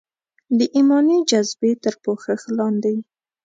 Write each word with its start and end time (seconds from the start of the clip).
د 0.57 0.59
ایماني 0.75 1.17
جذبې 1.29 1.71
تر 1.83 1.93
پوښښ 2.03 2.41
لاندې. 2.57 2.95